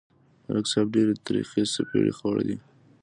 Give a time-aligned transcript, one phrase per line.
[0.45, 2.57] ملک صاحب ډېرې ترخې څپېړې خوړلې.